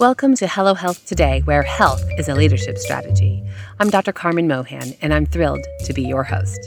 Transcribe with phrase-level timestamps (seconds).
[0.00, 3.42] Welcome to Hello Health Today, where health is a leadership strategy.
[3.80, 4.12] I'm Dr.
[4.12, 6.60] Carmen Mohan, and I'm thrilled to be your host.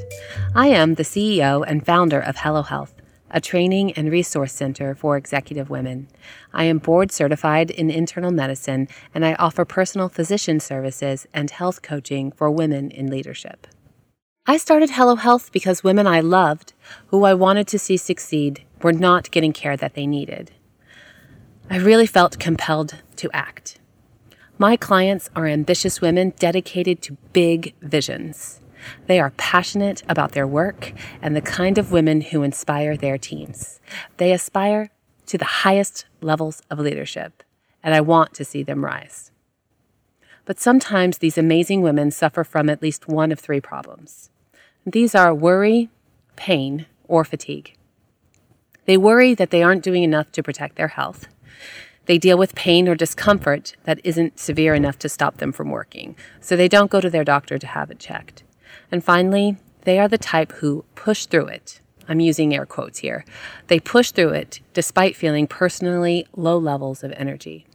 [0.53, 2.93] I am the CEO and founder of Hello Health,
[3.29, 6.09] a training and resource center for executive women.
[6.53, 11.81] I am board certified in internal medicine, and I offer personal physician services and health
[11.81, 13.65] coaching for women in leadership.
[14.45, 16.73] I started Hello Health because women I loved,
[17.07, 20.51] who I wanted to see succeed, were not getting care that they needed.
[21.69, 23.79] I really felt compelled to act.
[24.57, 28.59] My clients are ambitious women dedicated to big visions.
[29.07, 33.79] They are passionate about their work and the kind of women who inspire their teams.
[34.17, 34.89] They aspire
[35.27, 37.43] to the highest levels of leadership,
[37.81, 39.31] and I want to see them rise.
[40.45, 44.29] But sometimes these amazing women suffer from at least one of three problems.
[44.85, 45.89] These are worry,
[46.35, 47.77] pain, or fatigue.
[48.85, 51.27] They worry that they aren't doing enough to protect their health.
[52.05, 56.15] They deal with pain or discomfort that isn't severe enough to stop them from working,
[56.39, 58.43] so they don't go to their doctor to have it checked.
[58.91, 61.79] And finally, they are the type who push through it.
[62.07, 63.23] I'm using air quotes here.
[63.67, 67.65] They push through it despite feeling personally low levels of energy.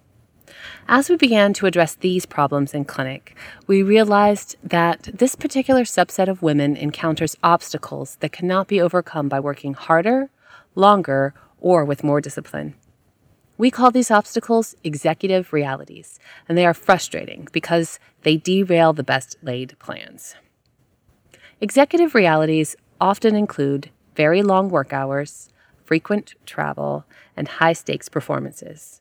[0.89, 6.29] As we began to address these problems in clinic, we realized that this particular subset
[6.29, 10.31] of women encounters obstacles that cannot be overcome by working harder,
[10.75, 12.75] longer, or with more discipline.
[13.59, 16.19] We call these obstacles executive realities,
[16.49, 20.37] and they are frustrating because they derail the best laid plans.
[21.61, 25.49] Executive realities often include very long work hours,
[25.85, 29.01] frequent travel, and high stakes performances.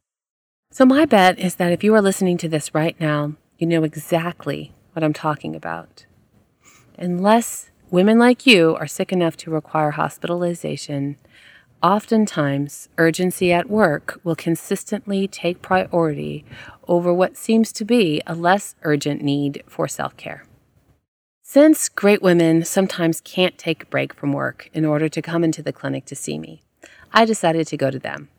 [0.72, 3.84] So, my bet is that if you are listening to this right now, you know
[3.84, 6.06] exactly what I'm talking about.
[6.98, 11.18] Unless women like you are sick enough to require hospitalization,
[11.86, 16.44] oftentimes urgency at work will consistently take priority
[16.88, 20.46] over what seems to be a less urgent need for self care.
[21.44, 25.62] Since great women sometimes can't take a break from work in order to come into
[25.62, 26.64] the clinic to see me,
[27.14, 28.30] I decided to go to them.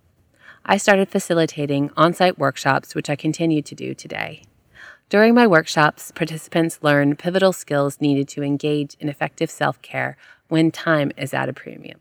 [0.65, 4.42] I started facilitating on site workshops, which I continue to do today.
[5.09, 10.16] During my workshops, participants learn pivotal skills needed to engage in effective self care
[10.48, 12.00] when time is at a premium.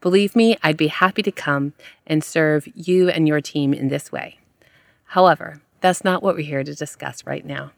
[0.00, 1.72] Believe me, I'd be happy to come
[2.06, 4.38] and serve you and your team in this way.
[5.10, 7.72] However, that's not what we're here to discuss right now.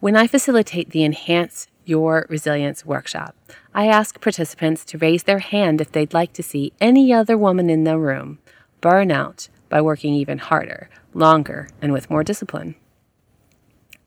[0.00, 3.34] When I facilitate the Enhance Your Resilience workshop,
[3.72, 7.70] I ask participants to raise their hand if they'd like to see any other woman
[7.70, 8.38] in the room
[8.80, 12.74] burn out by working even harder, longer, and with more discipline.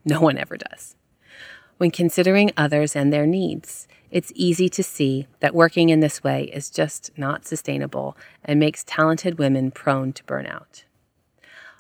[0.06, 0.96] No one ever does.
[1.78, 6.46] When considering others and their needs, it's easy to see that working in this way
[6.54, 10.84] is just not sustainable and makes talented women prone to burnout.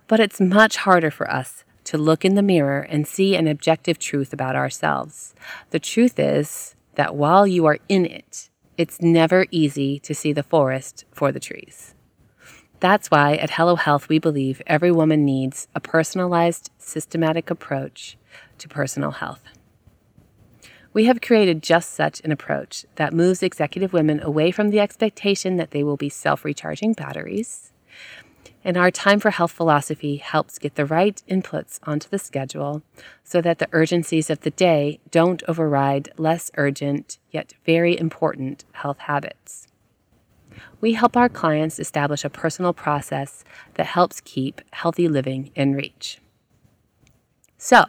[0.08, 3.98] But it's much harder for us to look in the mirror and see an objective
[3.98, 5.34] truth about ourselves.
[5.70, 10.44] The truth is that while you are in it, it's never easy to see the
[10.44, 11.96] forest for the trees.
[12.80, 18.18] That's why at Hello Health, we believe every woman needs a personalized, systematic approach
[18.60, 19.42] to personal health.
[20.98, 25.58] We have created just such an approach that moves executive women away from the expectation
[25.58, 27.72] that they will be self recharging batteries
[28.64, 32.82] and our Time for Health philosophy helps get the right inputs onto the schedule
[33.24, 38.98] so that the urgencies of the day don't override less urgent yet very important health
[38.98, 39.68] habits.
[40.82, 43.44] We help our clients establish a personal process
[43.76, 46.18] that helps keep healthy living in reach.
[47.60, 47.86] So,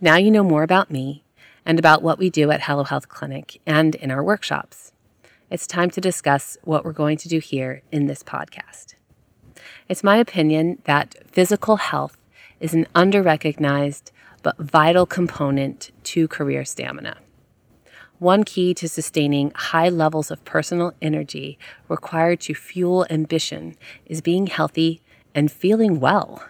[0.00, 1.22] now you know more about me
[1.68, 4.92] and about what we do at Hello Health Clinic and in our workshops.
[5.50, 8.94] It's time to discuss what we're going to do here in this podcast.
[9.86, 12.16] It's my opinion that physical health
[12.58, 14.12] is an underrecognized
[14.42, 17.18] but vital component to career stamina.
[18.18, 23.76] One key to sustaining high levels of personal energy required to fuel ambition
[24.06, 25.02] is being healthy
[25.34, 26.42] and feeling well.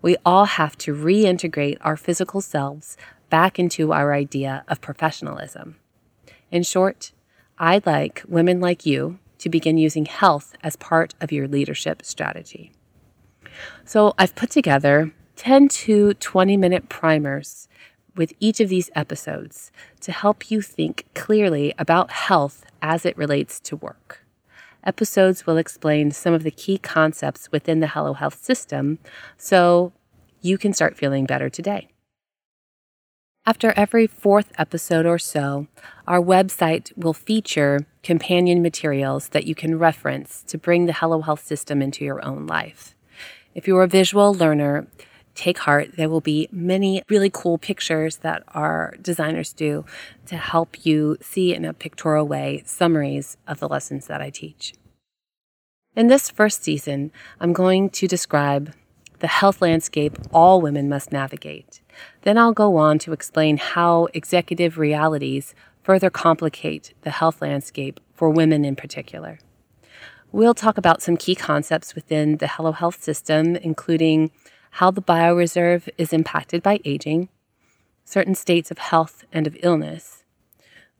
[0.00, 2.96] We all have to reintegrate our physical selves
[3.30, 5.76] back into our idea of professionalism.
[6.50, 7.12] In short,
[7.58, 12.72] I'd like women like you to begin using health as part of your leadership strategy.
[13.84, 17.68] So I've put together 10 to 20 minute primers
[18.16, 23.60] with each of these episodes to help you think clearly about health as it relates
[23.60, 24.26] to work.
[24.84, 28.98] Episodes will explain some of the key concepts within the Hello Health system
[29.36, 29.92] so
[30.40, 31.88] you can start feeling better today.
[33.46, 35.66] After every fourth episode or so,
[36.06, 41.44] our website will feature companion materials that you can reference to bring the Hello Health
[41.46, 42.94] system into your own life.
[43.54, 44.86] If you're a visual learner,
[45.34, 45.96] take heart.
[45.96, 49.86] There will be many really cool pictures that our designers do
[50.26, 54.74] to help you see in a pictorial way summaries of the lessons that I teach.
[55.96, 57.10] In this first season,
[57.40, 58.74] I'm going to describe
[59.20, 61.80] the health landscape all women must navigate.
[62.22, 68.30] Then I'll go on to explain how executive realities further complicate the health landscape for
[68.30, 69.38] women in particular.
[70.32, 74.30] We'll talk about some key concepts within the Hello Health system, including
[74.72, 77.28] how the bioreserve is impacted by aging,
[78.04, 80.24] certain states of health and of illness.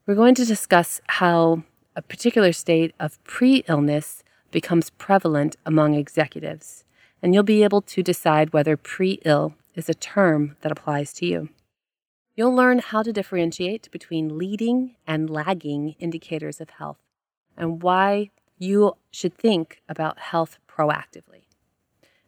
[0.07, 1.63] We're going to discuss how
[1.95, 6.85] a particular state of pre illness becomes prevalent among executives,
[7.23, 11.27] and you'll be able to decide whether pre ill is a term that applies to
[11.27, 11.49] you.
[12.35, 16.99] You'll learn how to differentiate between leading and lagging indicators of health
[17.57, 21.45] and why you should think about health proactively.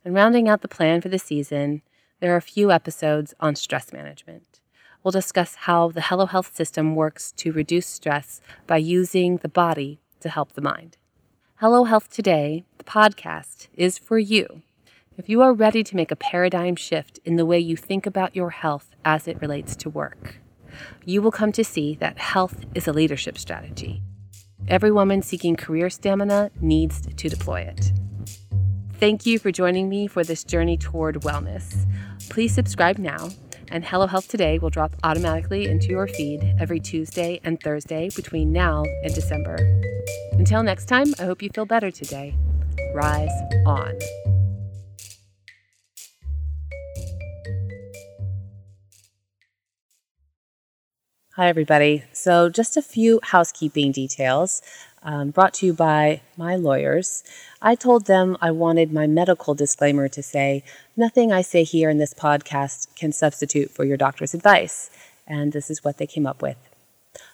[0.05, 1.83] And rounding out the plan for the season,
[2.21, 4.61] there are a few episodes on stress management.
[5.03, 10.01] We'll discuss how the Hello Health system works to reduce stress by using the body
[10.21, 10.97] to help the mind.
[11.57, 14.63] Hello Health Today, the podcast, is for you
[15.17, 18.35] if you are ready to make a paradigm shift in the way you think about
[18.35, 20.37] your health as it relates to work.
[21.05, 24.03] You will come to see that health is a leadership strategy.
[24.69, 27.93] Every woman seeking career stamina needs to deploy it.
[28.95, 31.87] Thank you for joining me for this journey toward wellness.
[32.31, 33.31] Please subscribe now
[33.73, 38.53] and Hello Health Today will drop automatically into your feed every Tuesday and Thursday between
[38.53, 39.57] now and December.
[40.33, 42.35] Until next time, I hope you feel better today.
[42.95, 43.31] Rise
[43.65, 43.99] on.
[51.37, 52.05] Hi, everybody.
[52.13, 54.61] So, just a few housekeeping details
[55.03, 57.25] um, brought to you by my lawyers.
[57.63, 60.63] I told them I wanted my medical disclaimer to say
[60.95, 64.91] nothing I say here in this podcast can substitute for your doctor's advice.
[65.27, 66.59] And this is what they came up with.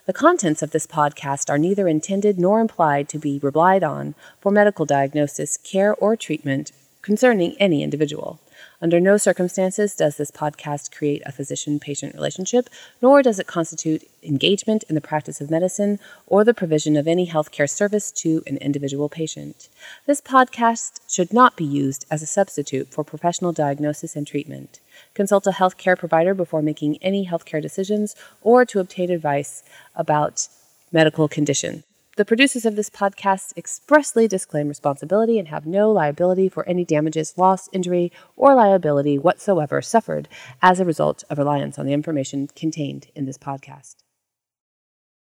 [0.07, 4.53] The contents of this podcast are neither intended nor implied to be relied on for
[4.53, 6.71] medical diagnosis, care, or treatment
[7.03, 8.39] concerning any individual.
[8.81, 12.71] Under no circumstances does this podcast create a physician patient relationship,
[13.03, 15.99] nor does it constitute engagement in the practice of medicine
[16.29, 19.69] or the provision of any healthcare service to an individual patient.
[20.07, 24.79] This podcast should not be used as a substitute for professional diagnosis and treatment.
[25.13, 29.65] Consult a healthcare provider before making any healthcare decisions or to obtain advice
[29.97, 30.47] about
[30.93, 31.83] medical condition.
[32.19, 37.39] The producers of this podcast expressly disclaim responsibility and have no liability for any damages,
[37.39, 40.29] loss, injury, or liability whatsoever suffered
[40.61, 43.95] as a result of reliance on the information contained in this podcast.